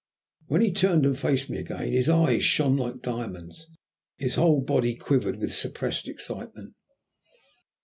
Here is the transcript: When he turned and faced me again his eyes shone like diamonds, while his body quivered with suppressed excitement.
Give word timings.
When 0.47 0.61
he 0.61 0.71
turned 0.73 1.05
and 1.05 1.15
faced 1.15 1.47
me 1.47 1.59
again 1.59 1.91
his 1.91 2.09
eyes 2.09 2.43
shone 2.43 2.75
like 2.75 3.03
diamonds, 3.03 3.67
while 4.19 4.55
his 4.57 4.65
body 4.65 4.95
quivered 4.95 5.35
with 5.35 5.53
suppressed 5.53 6.07
excitement. 6.07 6.73